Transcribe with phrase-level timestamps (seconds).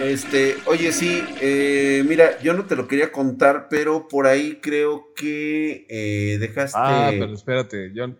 [0.00, 5.12] Este, oye, sí, eh, mira, yo no te lo quería contar, pero por ahí creo
[5.14, 6.76] que eh, dejaste.
[6.80, 8.18] Ah, pero espérate, John.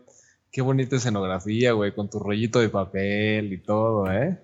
[0.51, 4.39] Qué bonita escenografía, güey, con tu rollito de papel y todo, ¿eh?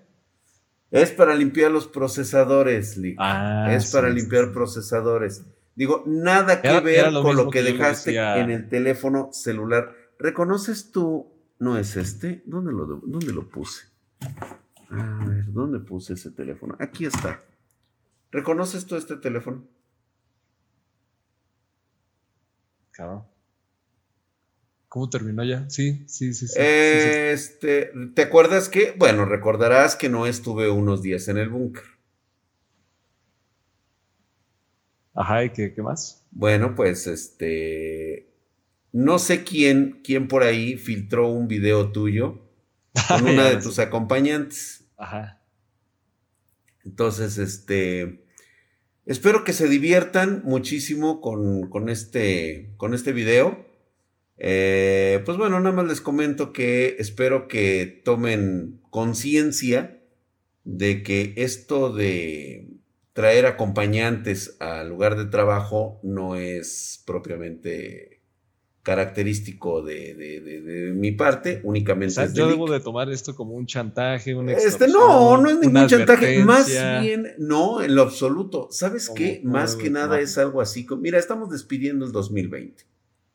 [0.90, 3.16] Es para limpiar los procesadores, Lick.
[3.20, 4.50] Ah, es para sí, limpiar sí.
[4.52, 5.44] procesadores.
[5.76, 9.30] Digo, nada que Era- ver era lo con lo que que dejaste en el teléfono
[9.32, 9.94] celular.
[10.18, 11.32] ¿Reconoces tú?
[11.60, 12.42] ¿No es este?
[12.44, 13.84] ¿Dónde lo, dónde lo puse?
[14.91, 16.76] A ver, ¿dónde puse ese teléfono?
[16.80, 17.43] Aquí está.
[18.32, 19.64] ¿Reconoces tú este teléfono?
[22.90, 23.25] Cabrón.
[24.89, 25.71] ¿Cómo terminó ya?
[25.71, 26.54] Sí, sí, sí, sí.
[26.54, 26.58] sí, sí.
[26.58, 28.93] Este, ¿te acuerdas que?
[28.99, 31.85] Bueno, recordarás que no estuve unos días en el búnker.
[35.14, 36.27] Ajá, ¿y qué, qué más?
[36.33, 38.34] Bueno, pues este.
[38.92, 42.41] No sé quién, quién por ahí filtró un video tuyo
[43.08, 44.80] con una de tus acompañantes.
[45.00, 45.41] Ajá.
[46.84, 48.25] Entonces, este.
[49.06, 53.66] Espero que se diviertan muchísimo con, con este, con este video.
[54.36, 60.00] Eh, pues bueno, nada más les comento que espero que tomen conciencia
[60.64, 62.69] de que esto de
[63.12, 68.09] traer acompañantes al lugar de trabajo no es propiamente
[68.94, 72.80] característico de, de- de- de mi parte, O únicamente sea, es de yo debo de
[72.80, 76.66] tomar esto como un chantaje, una Este, no, no es ningún chantaje, más
[77.00, 78.66] bien, no, en lo absoluto.
[78.70, 79.41] ¿Sabes ¿Cómo- qué?
[79.44, 80.84] Más que nada es algo así.
[80.86, 82.84] como- Mira, estamos despidiendo el 2020,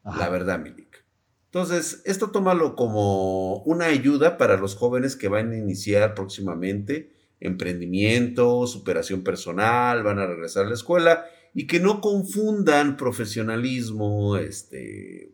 [0.03, 0.19] Ajá.
[0.19, 1.03] la verdad, Milik.
[1.45, 8.67] Entonces, esto tómalo como una ayuda para los jóvenes que van a iniciar próximamente emprendimiento,
[8.67, 15.31] superación personal, van a regresar a la escuela y que no confundan profesionalismo este,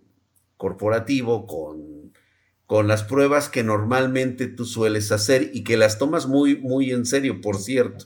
[0.62, 2.14] corporativo con,
[2.68, 7.08] con las pruebas que normalmente tú sueles hacer y que las tomas muy, muy en
[7.08, 8.06] serio, por cierto.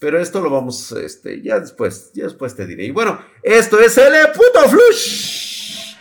[0.00, 2.86] Pero esto lo vamos, este, ya después, ya después te diré.
[2.86, 5.94] Y bueno, esto es el puto flush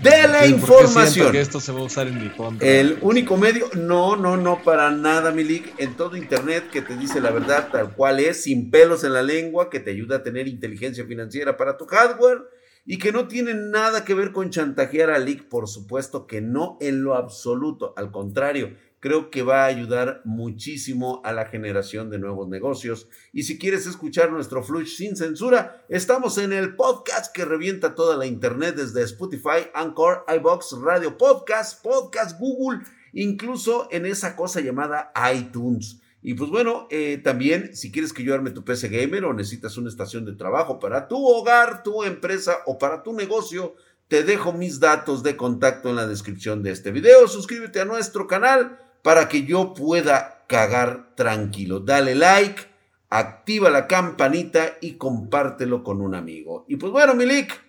[0.00, 1.32] de la Sí, información.
[1.32, 2.68] que esto se va a usar en mi contra.
[2.68, 7.20] El único medio, no, no, no, para nada, Milik, en todo Internet que te dice
[7.20, 10.46] la verdad tal cual es, sin pelos en la lengua, que te ayuda a tener
[10.46, 12.42] inteligencia financiera para tu hardware
[12.84, 16.78] y que no tiene nada que ver con chantajear a Lick, por supuesto que no
[16.80, 22.18] en lo absoluto, al contrario, creo que va a ayudar muchísimo a la generación de
[22.18, 23.08] nuevos negocios.
[23.32, 28.16] Y si quieres escuchar nuestro Flush sin censura, estamos en el podcast que revienta toda
[28.16, 35.12] la internet desde Spotify, Anchor, iBox, Radio Podcast, Podcast, Google, incluso en esa cosa llamada
[35.34, 36.01] iTunes.
[36.22, 39.76] Y pues bueno, eh, también si quieres que yo arme tu PC gamer o necesitas
[39.76, 43.74] una estación de trabajo para tu hogar, tu empresa o para tu negocio,
[44.06, 47.26] te dejo mis datos de contacto en la descripción de este video.
[47.26, 51.80] Suscríbete a nuestro canal para que yo pueda cagar tranquilo.
[51.80, 52.62] Dale like,
[53.08, 56.64] activa la campanita y compártelo con un amigo.
[56.68, 57.60] Y pues bueno, Milik,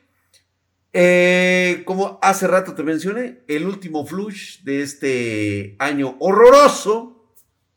[0.93, 7.22] eh, como hace rato te mencioné, el último flush de este año horroroso,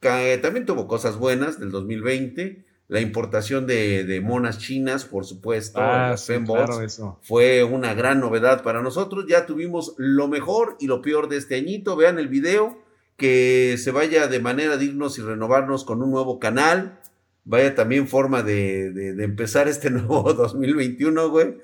[0.00, 2.64] que también tuvo cosas buenas del 2020.
[2.88, 7.18] La importación de, de monas chinas, por supuesto, Ah, sí, claro, eso.
[7.22, 9.24] fue una gran novedad para nosotros.
[9.28, 11.96] Ya tuvimos lo mejor y lo peor de este añito.
[11.96, 12.78] Vean el video,
[13.16, 17.00] que se vaya de manera de irnos y renovarnos con un nuevo canal.
[17.44, 21.56] Vaya también forma de, de- de empezar este nuevo 2021, güey.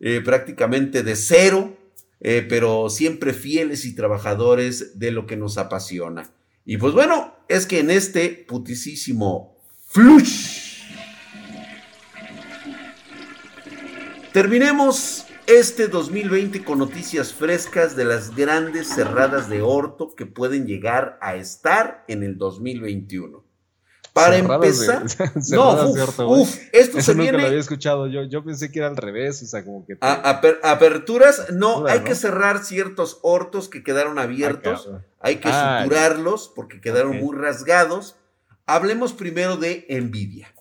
[0.00, 1.74] Eh, prácticamente de cero,
[2.20, 6.30] eh, pero siempre fieles y trabajadores de lo que nos apasiona.
[6.66, 10.66] Y pues bueno, es que en este putisísimo flush
[14.36, 21.18] Terminemos este 2020 con noticias frescas de las grandes cerradas de orto que pueden llegar
[21.22, 23.45] a estar en el 2021.
[24.16, 25.10] Para Cerradas de- empezar,
[25.42, 28.06] cerradas no, de uf, uf, esto Eso se nunca lo había viene escuchado.
[28.06, 29.94] Yo, yo pensé que era al revés, o sea, como que.
[29.96, 32.04] te- a aper- aperturas, no, Duda, hay ¿no?
[32.06, 34.88] que cerrar ciertos hortos que quedaron abiertos,
[35.20, 38.16] hay que Ah, suturarlos porque quedaron muy rasgados.
[38.64, 40.52] Hablemos primero de Nvidia.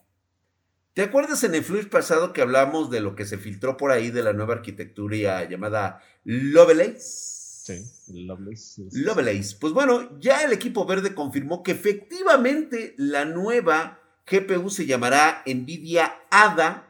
[0.93, 4.11] ¿Te acuerdas en el flush pasado que hablamos de lo que se filtró por ahí
[4.11, 7.44] de la nueva arquitectura llamada Lovelace?
[7.65, 7.83] Sí,
[8.13, 8.83] Lovelace.
[8.91, 9.57] Lovelace.
[9.59, 16.13] Pues bueno, ya el equipo verde confirmó que efectivamente la nueva GPU se llamará Nvidia
[16.29, 16.87] Ada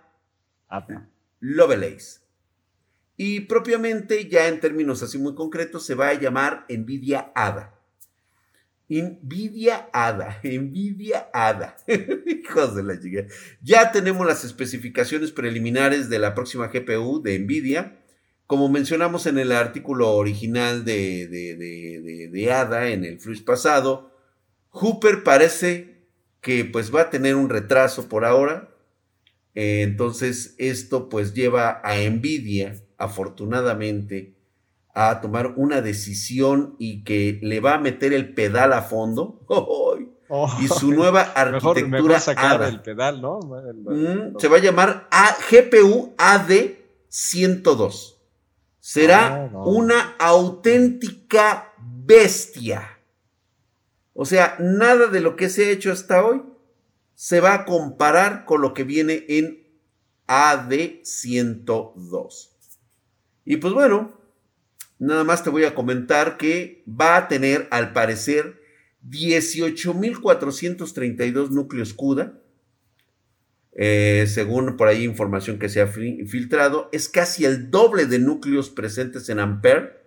[1.39, 2.19] Lovelace.
[3.15, 7.79] Y propiamente, ya en términos así muy concretos, se va a llamar Nvidia Ada.
[8.89, 11.77] Nvidia Ada, Nvidia Ada.
[11.87, 13.27] Hijos de la chica.
[13.61, 18.01] Ya tenemos las especificaciones preliminares de la próxima GPU de Nvidia.
[18.47, 24.11] Como mencionamos en el artículo original de, de, de, de, Ada en el flush pasado,
[24.69, 26.07] Hooper parece
[26.41, 28.69] que pues va a tener un retraso por ahora.
[29.55, 34.35] Eh, entonces esto pues lleva a Nvidia, afortunadamente,
[34.93, 39.41] a tomar una decisión y que le va a meter el pedal a fondo.
[40.27, 41.87] Oh, y su nueva arquitectura.
[41.87, 43.39] Mejor, sacar el pedal, ¿no?
[43.41, 48.14] Mm, se va a llamar a GPU AD102.
[48.85, 52.99] Será ah, una auténtica bestia.
[54.13, 56.43] O sea, nada de lo que se ha hecho hasta hoy
[57.15, 59.65] se va a comparar con lo que viene en
[60.27, 62.49] AD102.
[63.43, 64.13] Y pues bueno,
[64.99, 68.61] nada más te voy a comentar que va a tener al parecer
[69.09, 72.39] 18.432 núcleos CUDA.
[73.77, 78.69] Eh, según por ahí información que se ha filtrado, es casi el doble de núcleos
[78.69, 79.97] presentes en Ampere,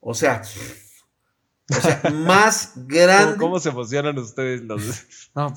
[0.00, 0.42] O sea,
[1.70, 3.36] o sea, más grande.
[3.36, 4.82] ¿Cómo, se emocionan ustedes los.?
[5.36, 5.54] No,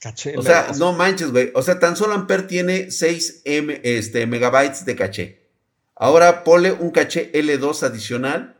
[0.00, 0.36] caché.
[0.36, 1.52] O sea, no manches, güey.
[1.54, 5.50] O sea, tan solo Ampere tiene 6 M, este, megabytes de caché.
[5.94, 8.56] Ahora ponle un caché L2 adicional.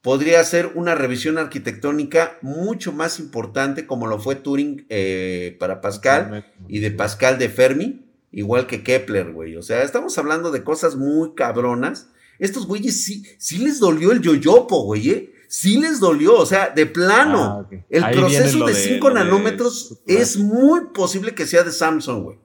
[0.00, 6.44] Podría ser una revisión arquitectónica mucho más importante, como lo fue Turing eh, para Pascal
[6.66, 9.56] y de Pascal de Fermi igual que Kepler, güey.
[9.56, 12.08] O sea, estamos hablando de cosas muy cabronas.
[12.38, 15.34] Estos güeyes sí, sí les dolió el yoyopo, güey, ¿eh?
[15.48, 17.68] Sí les dolió, o sea, de plano.
[17.70, 22.38] Ah, el proceso de 5 nanómetros es muy posible que sea de Samsung, güey.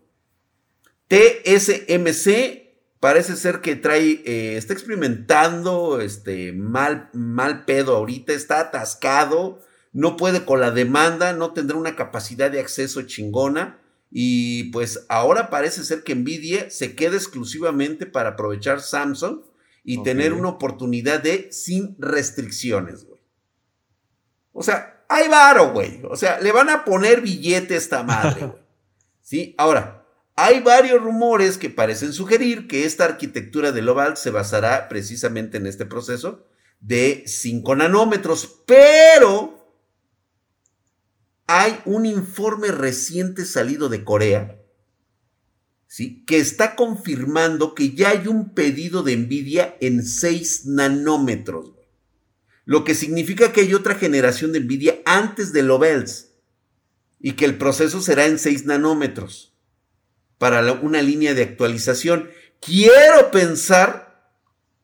[1.07, 2.67] TSMC
[2.99, 9.61] parece ser que trae, eh, está experimentando este, mal, mal pedo ahorita, está atascado,
[9.93, 13.79] no puede con la demanda, no tendrá una capacidad de acceso chingona.
[14.09, 19.41] Y pues ahora parece ser que Nvidia se queda exclusivamente para aprovechar Samsung
[19.83, 23.21] y tener una oportunidad de sin restricciones, güey.
[24.51, 26.01] O sea, hay varo, güey.
[26.09, 28.61] O sea, le van a poner billete a esta madre, güey.
[29.21, 29.55] ¿Sí?
[29.57, 30.05] Ahora,
[30.35, 35.67] hay varios rumores que parecen sugerir que esta arquitectura de Loval se basará precisamente en
[35.67, 36.45] este proceso
[36.79, 39.56] de 5 nanómetros, pero
[41.47, 44.61] hay un informe reciente salido de Corea,
[45.87, 46.25] ¿sí?
[46.25, 51.71] que está confirmando que ya hay un pedido de Nvidia en 6 nanómetros,
[52.65, 56.33] lo que significa que hay otra generación de Nvidia antes de Lovels
[57.19, 59.53] y que el proceso será en 6 nanómetros
[60.37, 62.29] para una línea de actualización.
[62.59, 64.33] Quiero pensar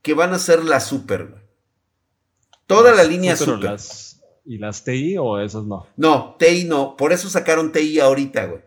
[0.01, 1.45] que van a ser la super.
[2.67, 3.77] Toda la línea super.
[4.45, 5.87] ¿Y las TI o esos no?
[5.95, 6.97] No, TI no.
[6.97, 8.61] Por eso sacaron TI ahorita, güey.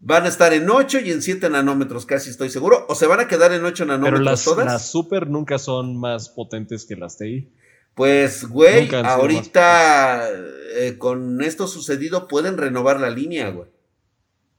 [0.00, 2.84] Van a estar en 8 y en 7 nanómetros, casi estoy seguro.
[2.88, 4.66] O se van a quedar en 8 nanómetros Pero las, todas.
[4.66, 7.50] Las super nunca son más potentes que las TI.
[7.94, 10.28] Pues, güey, ahorita
[10.76, 13.68] eh, con esto sucedido pueden renovar la línea, güey.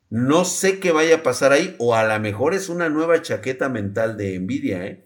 [0.09, 3.69] No sé qué vaya a pasar ahí, o a lo mejor es una nueva chaqueta
[3.69, 5.05] mental de Nvidia, ¿eh?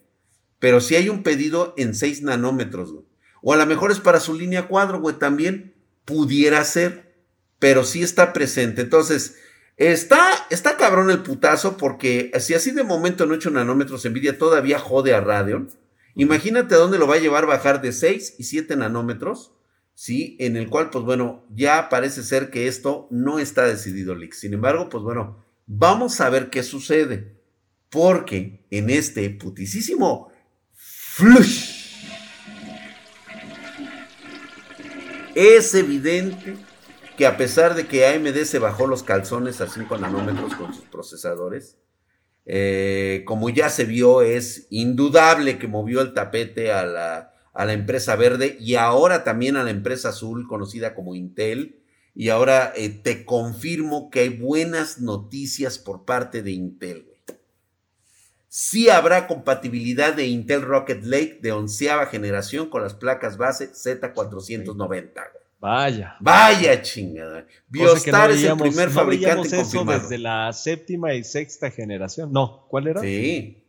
[0.59, 3.08] Pero sí hay un pedido en 6 nanómetros, güey.
[3.41, 5.73] O a lo mejor es para su línea cuadro, güey, también
[6.05, 7.15] pudiera ser,
[7.59, 8.81] pero sí está presente.
[8.81, 9.37] Entonces,
[9.77, 14.79] está, está cabrón el putazo porque si así de momento en 8 nanómetros Nvidia todavía
[14.79, 15.69] jode a Radeon,
[16.15, 19.53] imagínate a dónde lo va a llevar bajar de 6 y 7 nanómetros,
[19.93, 20.35] ¿sí?
[20.39, 24.33] En el cual, pues bueno, ya parece ser que esto no está decidido, Lick.
[24.33, 27.37] Sin embargo, pues bueno, vamos a ver qué sucede.
[27.89, 30.31] Porque en este putisísimo
[30.75, 31.78] flush
[35.35, 36.55] es evidente
[37.17, 40.85] que a pesar de que AMD se bajó los calzones a 5 nanómetros con sus
[40.85, 41.77] procesadores,
[42.45, 47.73] eh, como ya se vio, es indudable que movió el tapete a la, a la,
[47.73, 51.83] empresa verde y ahora también a la empresa azul, conocida como Intel.
[52.15, 57.08] Y ahora eh, te confirmo que hay buenas noticias por parte de Intel.
[58.51, 65.11] Sí habrá compatibilidad de Intel Rocket Lake de onceava generación con las placas base Z490.
[65.59, 66.15] Vaya.
[66.19, 67.45] Vaya chingada.
[67.67, 72.31] Biostar es el primer fabricante no eso desde la séptima y sexta generación.
[72.31, 73.01] No, ¿cuál era?
[73.01, 73.63] Sí.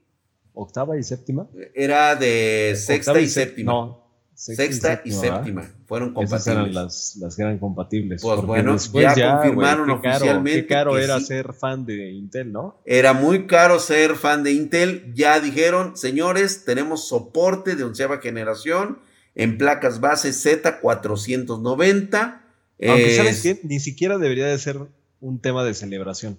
[0.54, 1.46] ¿Octava y séptima?
[1.74, 3.72] Era de sexta y, séptima.
[3.72, 3.99] No.
[4.40, 5.70] Sexta, y séptima.
[5.84, 6.40] Fueron compatibles.
[6.40, 8.22] Esas eran las, las que eran compatibles.
[8.22, 10.62] Pues bueno, ya, confirmaron oficialmente.
[10.62, 12.80] Qué caro era ser fan de Intel, ¿no?
[12.86, 15.12] Era muy caro ser fan de Intel.
[15.14, 19.00] Ya dijeron, señores, tenemos soporte de onceava generación
[19.34, 22.40] en placas base Z490.
[22.88, 23.60] Aunque, ¿sabes qué?
[23.62, 24.78] Ni siquiera debería de ser
[25.20, 26.38] un tema de celebración.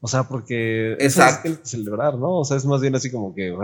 [0.00, 1.50] O sea, porque Exacto.
[1.50, 2.38] es celebrar, ¿no?
[2.38, 3.54] O sea, es más bien así como que,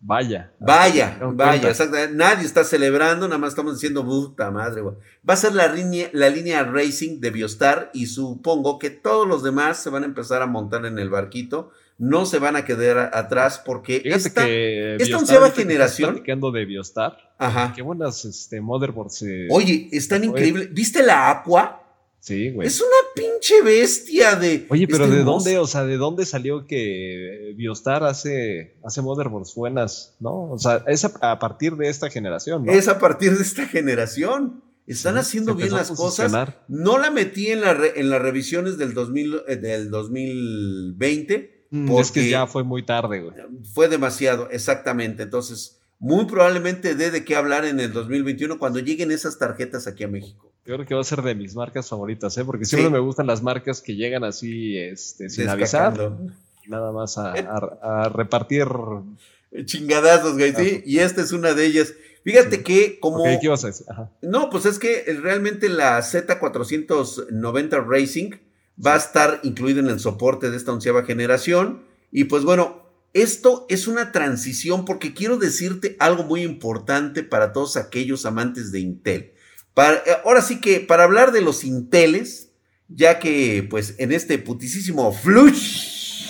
[0.00, 0.52] vaya.
[0.58, 1.72] Vaya, vaya,
[2.12, 4.96] Nadie está celebrando, nada más estamos diciendo, puta madre, güey.
[5.28, 9.42] Va a ser la línea, la línea Racing de Biostar y supongo que todos los
[9.42, 13.10] demás se van a empezar a montar en el barquito no se van a quedar
[13.12, 16.12] atrás porque esta, esta onceava generación.
[16.12, 17.34] Platicando de Biostar.
[17.36, 17.72] Ajá.
[17.74, 19.24] Qué buenas este, motherboards.
[19.50, 20.72] Oye, están increíbles.
[20.72, 21.77] ¿Viste la Aqua?
[22.20, 22.66] Sí, güey.
[22.66, 24.66] Es una pinche bestia de.
[24.68, 30.16] Oye, pero ¿de dónde, o sea, de dónde salió que Biostar hace, hace motherboards buenas,
[30.20, 30.50] ¿no?
[30.50, 32.72] O sea, es a, partir de esta generación, ¿no?
[32.72, 34.62] Es a partir de esta generación.
[34.86, 36.32] Están haciendo bien las cosas.
[36.66, 42.10] No la metí en, la en las revisiones del, 2000, eh, del 2020 Mm, es
[42.10, 43.34] que ya fue muy tarde, güey.
[43.74, 45.24] Fue demasiado, exactamente.
[45.24, 50.04] Entonces, muy probablemente dé de qué hablar en el 2021 cuando lleguen esas tarjetas aquí
[50.04, 50.52] a México.
[50.68, 52.44] Yo creo que va a ser de mis marcas favoritas, ¿eh?
[52.44, 56.12] Porque siempre me gustan las marcas que llegan así, este, sin avisar.
[56.66, 58.66] Nada más a, repartir
[59.64, 60.82] chingadazos, güey, sí.
[60.84, 61.94] Y esta es una de ellas.
[62.22, 63.24] Fíjate que como...
[63.24, 63.86] ¿Qué ibas a decir?
[64.20, 68.32] No, pues es que realmente la Z490 Racing
[68.84, 71.84] va a estar incluido en el soporte de esta onceava generación.
[72.12, 72.82] Y pues bueno,
[73.14, 78.80] esto es una transición porque quiero decirte algo muy importante para todos aquellos amantes de
[78.80, 79.32] Intel.
[79.78, 82.50] Para, ahora sí que para hablar de los Inteles,
[82.88, 86.26] ya que pues en este putisísimo flush,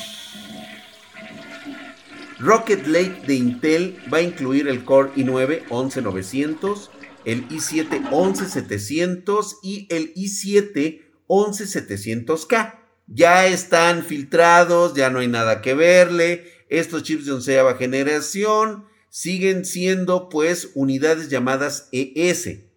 [2.39, 6.91] Rocket Lake de Intel va a incluir el Core i9 11900,
[7.25, 12.81] el i7 11700 y el i7 11700K.
[13.07, 16.45] Ya están filtrados, ya no hay nada que verle.
[16.69, 22.68] Estos chips de onceava generación siguen siendo pues unidades llamadas ES.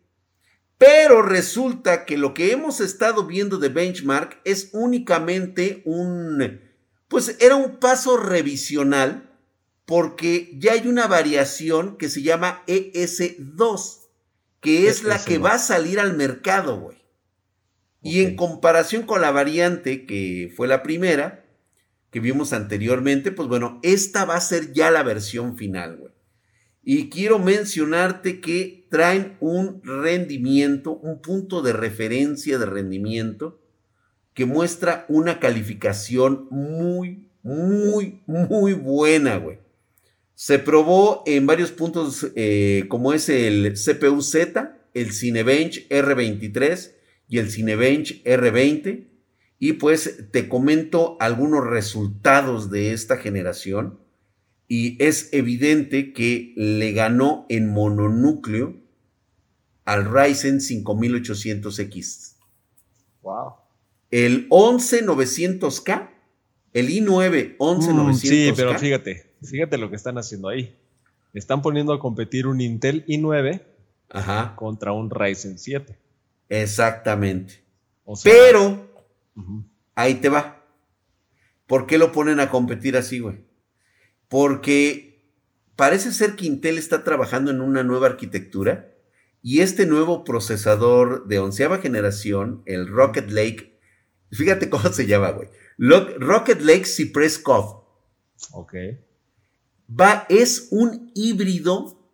[0.81, 6.59] Pero resulta que lo que hemos estado viendo de benchmark es únicamente un,
[7.07, 9.29] pues era un paso revisional
[9.85, 14.07] porque ya hay una variación que se llama ES2,
[14.59, 16.97] que es la que va a salir al mercado, güey.
[18.01, 21.45] Y en comparación con la variante que fue la primera,
[22.09, 26.13] que vimos anteriormente, pues bueno, esta va a ser ya la versión final, güey.
[26.83, 33.59] Y quiero mencionarte que traen un rendimiento, un punto de referencia de rendimiento
[34.33, 39.59] que muestra una calificación muy, muy, muy buena, güey.
[40.33, 46.91] Se probó en varios puntos eh, como es el CPU Z, el Cinebench R23,
[47.27, 49.07] y el Cinebench R20.
[49.59, 54.00] Y pues te comento algunos resultados de esta generación.
[54.73, 58.73] Y es evidente que le ganó en mononúcleo
[59.83, 62.37] al Ryzen 5800X.
[63.21, 63.55] Wow.
[64.11, 66.09] El 11900K,
[66.71, 68.11] el i9 11900K.
[68.11, 70.73] Mm, sí, pero fíjate, fíjate lo que están haciendo ahí.
[71.33, 73.61] Están poniendo a competir un Intel i9
[74.55, 75.99] contra un Ryzen 7.
[76.47, 77.61] Exactamente.
[78.23, 78.89] Pero,
[79.95, 80.63] ahí te va.
[81.67, 83.50] ¿Por qué lo ponen a competir así, güey?
[84.31, 85.27] Porque
[85.75, 88.95] parece ser que Intel está trabajando en una nueva arquitectura
[89.41, 93.77] y este nuevo procesador de onceava generación, el Rocket Lake,
[94.31, 95.49] fíjate cómo se llama, güey.
[95.77, 97.83] Rocket Lake Cypress Cove.
[98.53, 98.73] Ok.
[99.89, 102.09] Va, es un híbrido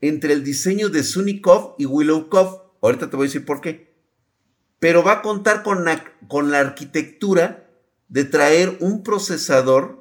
[0.00, 2.58] entre el diseño de Sunikov y Willow Cove.
[2.82, 3.94] Ahorita te voy a decir por qué.
[4.80, 7.70] Pero va a contar con la, con la arquitectura
[8.08, 9.99] de traer un procesador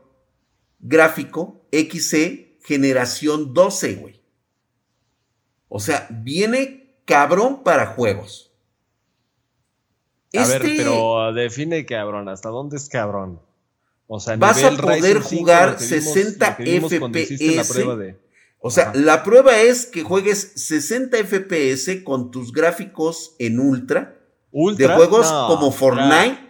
[0.79, 4.21] gráfico XC generación 12, güey.
[5.67, 8.51] O sea, viene cabrón para juegos.
[10.35, 13.41] A ver, este pero define cabrón, ¿hasta dónde es cabrón?
[14.07, 18.15] O sea, vas a poder jugar 60 FPS.
[18.59, 24.15] O sea, la prueba es que juegues 60 FPS con tus gráficos en ultra.
[24.51, 26.48] De juegos como Fortnite,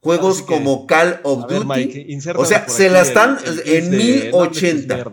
[0.00, 2.18] juegos como Call of Duty.
[2.36, 5.04] o sea, se la están en 1080.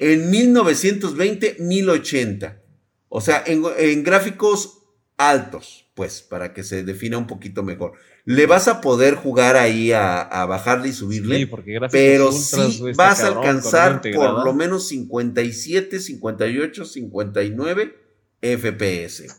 [0.00, 2.62] en 1920, 1080.
[3.08, 4.82] O sea, en gráficos
[5.16, 7.92] altos, pues, para que se defina un poquito mejor
[8.26, 11.36] le vas a poder jugar ahí a, bajarle y subirle.
[11.38, 17.94] Sí, porque pero sí vas a alcanzar por lo menos 57, 58, 59
[18.42, 19.36] FPS.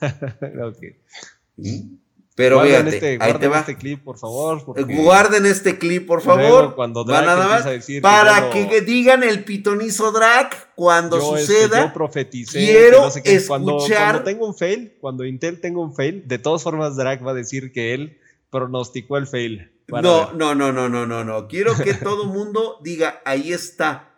[2.38, 3.62] Pero guarden este, ahí te va.
[3.62, 4.64] este clip, por favor.
[4.64, 6.76] Guarden este clip, por favor.
[6.76, 7.66] Cuando va nada más.
[8.00, 11.88] para que digan el pitonizo drag cuando este, suceda.
[11.88, 12.60] yo profeticé.
[12.60, 13.48] Quiero escuchar.
[13.48, 17.32] Cuando, cuando tengo un fail, cuando Intel tenga un fail, de todas formas drag va
[17.32, 18.20] a decir que él
[18.52, 19.72] pronosticó el fail.
[19.88, 21.48] No, no, no, no, no, no, no.
[21.48, 24.14] Quiero que todo mundo diga, ahí está.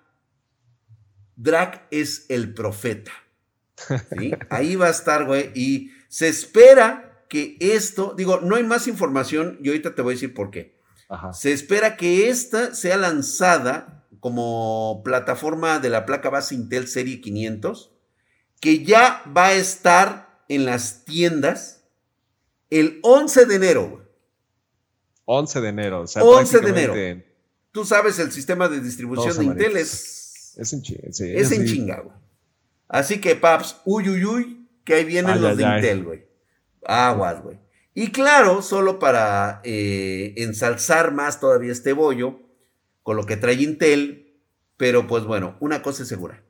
[1.38, 3.14] Drac es el profeta.
[4.50, 5.52] Ahí va a estar, güey.
[5.56, 10.16] Y se espera que esto, digo, no hay más información y ahorita te voy a
[10.16, 10.78] decir por qué.
[11.34, 17.92] Se espera que esta sea lanzada como plataforma de la placa base Intel Serie 500,
[18.60, 21.86] que ya va a estar en las tiendas
[22.70, 24.06] el 11 de enero.
[25.26, 26.02] 11 de enero.
[26.02, 27.24] O sea, 11 de enero.
[27.72, 30.56] Tú sabes, el sistema de distribución de Intel es.
[30.58, 32.16] Es en, es en chinga, güey.
[32.88, 36.29] Así que, paps, uy, uy, uy, que ahí vienen los de Intel, güey.
[36.86, 37.60] Aguas, güey.
[37.94, 42.40] Y claro, solo para eh, ensalzar más todavía este bollo,
[43.04, 44.38] con lo que trae Intel,
[44.78, 46.44] pero pues bueno, una cosa es segura.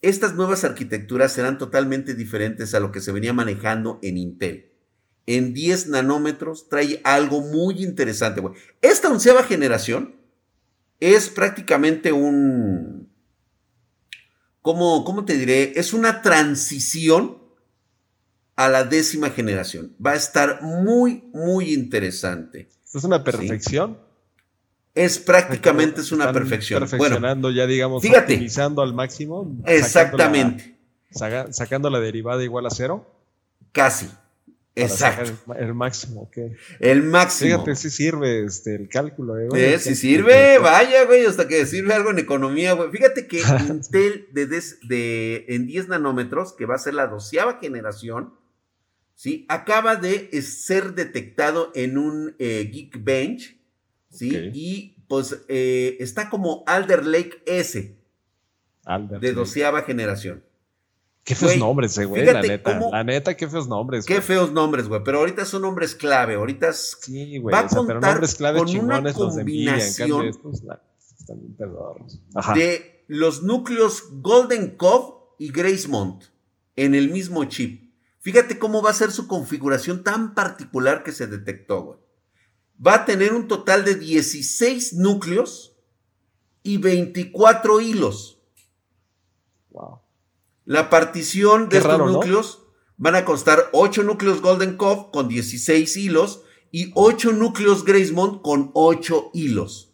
[0.00, 4.72] Estas nuevas arquitecturas serán totalmente diferentes a lo que se venía manejando en Intel
[5.26, 8.54] en 10 nanómetros trae algo muy interesante, güey.
[8.80, 10.16] Esta onceava generación
[11.00, 13.10] es prácticamente un...
[14.60, 15.72] ¿cómo, ¿Cómo te diré?
[15.76, 17.41] Es una transición
[18.64, 19.94] a la décima generación.
[20.04, 22.68] Va a estar muy, muy interesante.
[22.92, 23.98] ¿Es una perfección?
[24.94, 26.80] Es prácticamente es una perfección.
[26.80, 29.50] Perfeccionando ya, digamos, fíjate, optimizando al máximo.
[29.66, 30.76] Exactamente.
[31.50, 33.10] sacando la derivada igual a cero.
[33.72, 34.08] Casi.
[34.74, 35.32] Exacto.
[35.58, 36.36] El, máximo, ok.
[36.80, 37.50] El máximo.
[37.50, 41.92] Fíjate si sirve este, el cálculo, eh, eh si sirve, vaya, güey, hasta que sirve
[41.92, 42.90] algo en economía, güey.
[42.90, 48.32] Fíjate que Intel de, de, en 10 nanómetros, que va a ser la doceava generación,
[49.14, 49.46] ¿sí?
[49.48, 53.58] Acaba de ser detectado en un eh, Geekbench,
[54.10, 54.50] ¿sí?
[54.54, 57.96] Y pues eh, está como Alder Lake S,
[59.20, 60.44] de doceava generación.
[61.24, 62.80] Qué feos nombres, eh, güey, la neta.
[62.90, 64.04] la neta, qué feos nombres.
[64.04, 65.02] Qué feos nombres, güey.
[65.04, 66.34] Pero ahorita son nombres clave.
[66.34, 67.52] Ahorita es, sí, güey.
[67.52, 70.32] Va a contar pero nombres clave con una combinación
[71.26, 76.24] de, de los núcleos Golden Cove y Gracemont
[76.74, 77.81] en el mismo chip.
[78.22, 81.98] Fíjate cómo va a ser su configuración tan particular que se detectó, güey.
[82.84, 85.76] Va a tener un total de 16 núcleos
[86.62, 88.40] y 24 hilos.
[89.70, 90.00] Wow.
[90.64, 92.62] La partición de estos núcleos
[92.96, 98.70] van a costar 8 núcleos Golden Cove con 16 hilos y 8 núcleos Gracemont con
[98.74, 99.92] 8 hilos.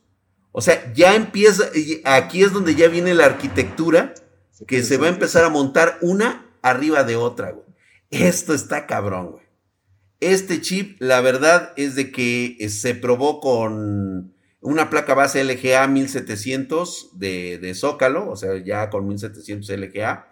[0.53, 1.65] O sea, ya empieza,
[2.05, 4.15] aquí es donde ya viene la arquitectura
[4.67, 7.68] que se va a empezar a montar una arriba de otra, güey.
[8.11, 9.45] Esto está cabrón, güey.
[10.21, 15.87] Este chip, la verdad es de que eh, se probó con una placa base LGA
[15.87, 20.29] 1700 de, de Zócalo, o sea, ya con 1700 LGA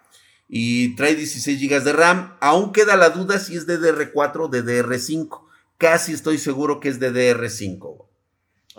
[0.49, 2.35] y trae 16 GB de RAM.
[2.39, 5.41] Aún queda la duda si es DDR4 o DDR5.
[5.77, 8.05] Casi estoy seguro que es DDR5.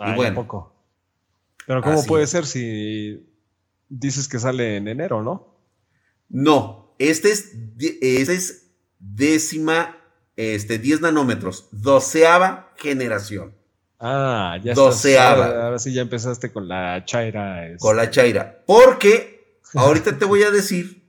[0.07, 0.35] y bueno.
[0.35, 0.75] Poco.
[1.65, 3.27] Pero ¿cómo puede ser si
[3.87, 5.55] dices que sale en enero, no?
[6.27, 8.68] No, este es, este es
[8.99, 9.97] décima,
[10.35, 13.55] este, 10 nanómetros, doceava generación.
[13.99, 15.65] Ah, ya doceava.
[15.65, 17.75] Ahora, sí ya empezaste con la chaira.
[17.79, 18.15] Con la este.
[18.15, 18.63] chaira.
[18.65, 21.03] Porque ahorita te voy a decir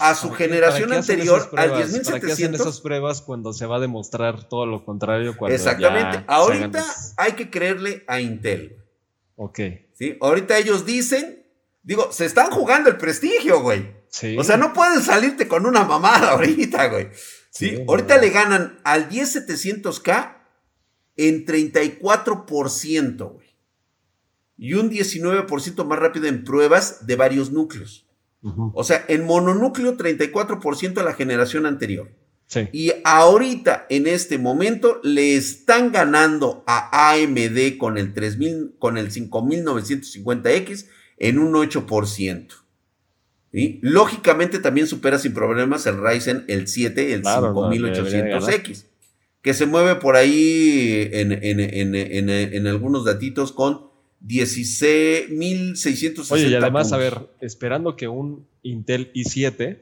[0.00, 2.10] A su generación anterior, al 10700.
[2.10, 5.34] ¿Para qué hacen esas pruebas cuando se va a demostrar todo lo contrario?
[5.48, 6.24] Exactamente.
[6.26, 6.84] Ahorita
[7.16, 8.76] hay que creerle a Intel.
[9.36, 9.60] Ok.
[9.94, 10.18] ¿Sí?
[10.20, 11.43] Ahorita ellos dicen,
[11.84, 13.94] digo, se están jugando el prestigio, güey.
[14.08, 14.36] Sí.
[14.38, 17.08] O sea, no pueden salirte con una mamada ahorita, güey.
[17.50, 20.38] Sí, ahorita le ganan al 10700K
[21.16, 23.54] en 34%, güey.
[24.56, 28.06] Y un 19% más rápido en pruebas de varios núcleos.
[28.74, 32.10] O sea, en mononúcleo 34% a la generación anterior.
[32.72, 39.10] Y ahorita, en este momento, le están ganando a AMD con el 3000, con el
[39.10, 40.86] 5950X
[41.28, 42.48] en un 8%.
[43.80, 48.84] Lógicamente también supera sin problemas el Ryzen el 7, el 5800X,
[49.40, 53.94] que se mueve por ahí en, en algunos datitos con
[54.26, 56.30] 16.660.
[56.30, 59.78] Oye, y además, a ver, esperando que un Intel i7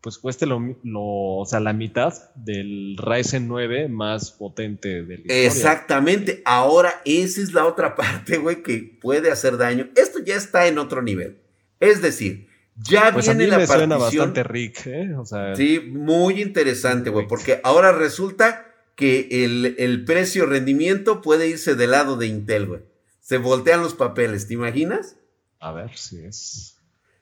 [0.00, 6.42] pues cueste lo, o sea, la mitad del Ryzen 9 más potente del Exactamente.
[6.44, 9.88] Ahora, esa es la otra parte, güey, que puede hacer daño.
[9.96, 11.38] Esto ya está en otro nivel.
[11.80, 15.14] Es decir, ya pues viene a mí la me Suena bastante ric, ¿eh?
[15.16, 21.74] O sea, sí, muy interesante, güey, porque ahora resulta que el, el precio-rendimiento puede irse
[21.74, 22.80] del lado de Intel, güey.
[23.20, 25.16] Se voltean los papeles, ¿te imaginas?
[25.58, 26.79] A ver si es.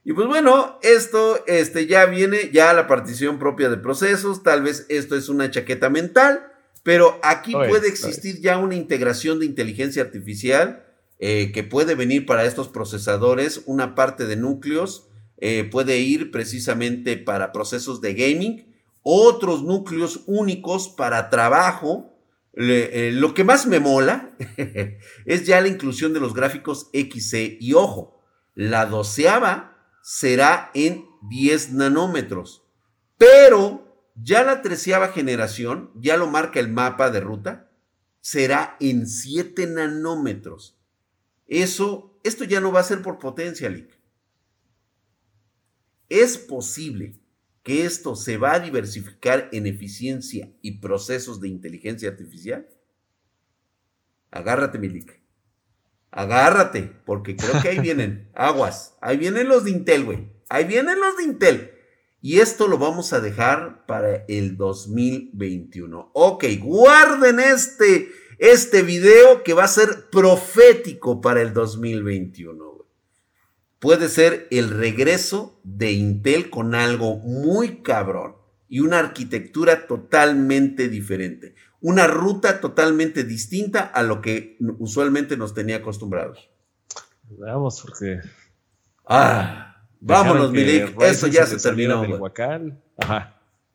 [0.09, 4.87] Y pues bueno, esto este, ya viene ya la partición propia de procesos, tal vez
[4.88, 6.51] esto es una chaqueta mental,
[6.83, 10.87] pero aquí puede existir ya una integración de inteligencia artificial
[11.18, 17.18] eh, que puede venir para estos procesadores, una parte de núcleos eh, puede ir precisamente
[17.18, 22.14] para procesos de gaming, otros núcleos únicos para trabajo.
[22.55, 24.35] Eh, lo que más me mola
[25.27, 28.23] es ya la inclusión de los gráficos XC y ojo,
[28.55, 29.75] la doceava
[30.11, 32.64] será en 10 nanómetros.
[33.18, 37.71] Pero ya la treceava generación, ya lo marca el mapa de ruta,
[38.23, 40.81] será en 7 nanómetros.
[41.47, 44.01] Eso, esto ya no va a ser por potencia, Lick.
[46.09, 47.21] Es posible
[47.62, 52.66] que esto se va a diversificar en eficiencia y procesos de inteligencia artificial.
[54.31, 55.21] Agárrate, mi Lick.
[56.11, 58.97] Agárrate, porque creo que ahí vienen aguas.
[59.01, 60.29] Ahí vienen los de Intel, güey.
[60.49, 61.73] Ahí vienen los de Intel.
[62.21, 66.11] Y esto lo vamos a dejar para el 2021.
[66.14, 72.87] Ok, guarden este, este video que va a ser profético para el 2021.
[73.79, 78.35] Puede ser el regreso de Intel con algo muy cabrón
[78.68, 85.77] y una arquitectura totalmente diferente una ruta totalmente distinta a lo que usualmente nos tenía
[85.77, 86.51] acostumbrados.
[87.31, 88.21] Veamos, porque.
[89.07, 91.01] Ah, vámonos, Milik.
[91.03, 92.03] Eso ya se, terminó.
[92.97, 93.35] Ajá.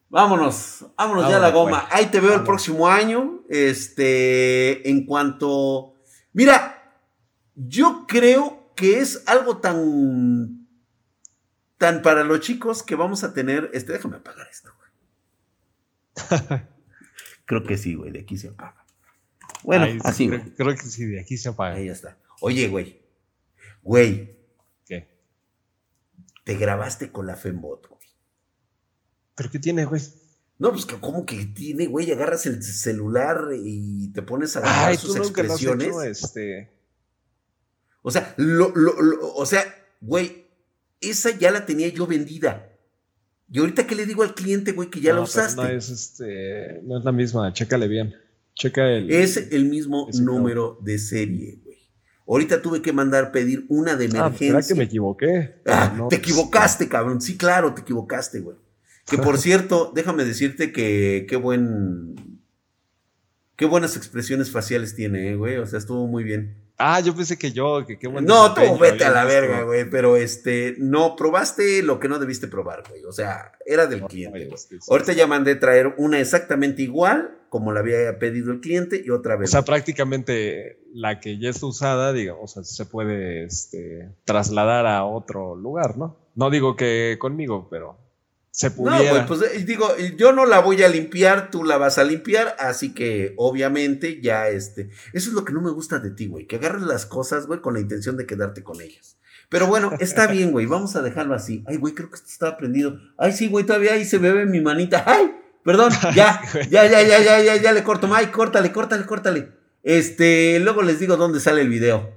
[0.09, 1.87] Vámonos, vámonos ya a la goma.
[1.89, 3.41] Ahí te veo el próximo año.
[3.49, 5.95] Este, en cuanto.
[6.33, 6.99] Mira,
[7.55, 10.67] yo creo que es algo tan.
[11.77, 13.69] tan para los chicos que vamos a tener.
[13.73, 16.61] Este, déjame apagar esto, güey.
[17.53, 18.85] Creo que sí, güey, de aquí se apaga.
[19.63, 20.41] Bueno, así, güey.
[20.55, 21.75] Creo, que sí, de aquí se apaga.
[21.75, 22.17] Ahí está.
[22.41, 23.01] Oye, güey.
[23.81, 24.37] Güey.
[24.85, 25.09] ¿Qué?
[26.43, 28.07] Te grabaste con la Fembot, güey.
[29.35, 30.01] ¿Pero qué tiene, güey?
[30.59, 32.11] No, pues ¿cómo que tiene, güey?
[32.11, 35.95] Agarras el celular y te pones a grabar sus expresiones.
[36.03, 36.71] este...
[38.01, 38.93] O sea, lo, lo,
[39.35, 39.63] o sea,
[40.01, 40.45] güey,
[40.99, 42.72] esa ya la tenía yo vendida.
[43.53, 45.61] Y ahorita que le digo al cliente, güey, que ya la usaste.
[45.61, 48.15] No es, este, no es la misma, chécale bien.
[48.55, 49.11] Checa el.
[49.11, 51.77] Es el mismo número de serie, güey.
[52.27, 54.57] Ahorita tuve que mandar pedir una de ah, emergencia.
[54.57, 55.61] Ah, que me equivoqué?
[55.67, 57.21] Ah, te pues, equivocaste, cabrón.
[57.21, 58.57] Sí, claro, te equivocaste, güey.
[59.05, 62.39] Que por cierto, déjame decirte que qué buen.
[63.55, 65.57] Qué buenas expresiones faciales tiene, eh, güey.
[65.57, 66.57] O sea, estuvo muy bien.
[66.77, 68.27] Ah, yo pensé que yo, que qué bueno.
[68.27, 69.89] No, tú vete a la verga, güey.
[69.89, 73.03] Pero este, no, probaste lo que no debiste probar, güey.
[73.05, 74.49] O sea, era del cliente.
[74.89, 79.35] Ahorita ya mandé traer una exactamente igual, como la había pedido el cliente, y otra
[79.35, 79.49] vez.
[79.49, 84.87] O sea, prácticamente la que ya está usada, digamos, o sea, se puede este, trasladar
[84.87, 86.17] a otro lugar, ¿no?
[86.35, 88.02] No digo que conmigo, pero.
[88.53, 88.99] Se pudiera.
[88.99, 92.03] No, güey, pues eh, digo, yo no la voy a limpiar, tú la vas a
[92.03, 94.91] limpiar, así que obviamente ya este.
[95.11, 97.61] Eso es lo que no me gusta de ti, güey, que agarres las cosas, güey,
[97.61, 99.17] con la intención de quedarte con ellas.
[99.49, 101.63] Pero bueno, está bien, güey, vamos a dejarlo así.
[101.65, 102.99] Ay, güey, creo que esto está prendido.
[103.17, 105.03] Ay, sí, güey, todavía ahí se me ve mi manita.
[105.07, 106.39] Ay, perdón, ya,
[106.69, 108.07] ya, ya, ya, ya, ya, ya le corto.
[108.13, 109.51] Ay, córtale, córtale, córtale.
[109.81, 112.07] Este, luego les digo dónde sale el video.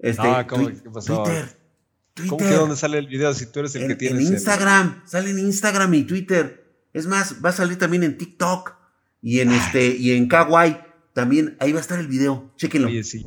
[0.00, 0.66] Este, Ah, ¿cómo?
[0.68, 1.22] ¿Qué pasó?
[1.22, 1.63] Twitter.
[2.28, 4.32] ¿Cómo que dónde sale el video si tú eres el En, que en tienes el-
[4.34, 6.64] Instagram, sale en Instagram y Twitter.
[6.92, 8.72] Es más, va a salir también en TikTok
[9.20, 10.78] y en este y en Kawaii
[11.12, 11.56] también.
[11.58, 12.52] Ahí va a estar el video.
[12.56, 12.88] Chéquenlo.
[12.88, 13.26] Oye, sí.